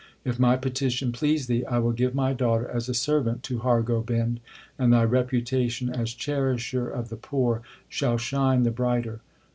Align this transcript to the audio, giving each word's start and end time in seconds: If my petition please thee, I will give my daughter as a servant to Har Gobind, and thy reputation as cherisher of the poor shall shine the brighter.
If 0.25 0.39
my 0.39 0.57
petition 0.57 1.11
please 1.11 1.45
thee, 1.45 1.63
I 1.63 1.77
will 1.77 1.91
give 1.91 2.15
my 2.15 2.33
daughter 2.33 2.67
as 2.67 2.89
a 2.89 2.93
servant 2.95 3.43
to 3.43 3.59
Har 3.59 3.83
Gobind, 3.83 4.39
and 4.79 4.91
thy 4.91 5.03
reputation 5.03 5.91
as 5.91 6.15
cherisher 6.15 6.89
of 6.89 7.09
the 7.09 7.17
poor 7.17 7.61
shall 7.87 8.17
shine 8.17 8.63
the 8.63 8.71
brighter. 8.71 9.21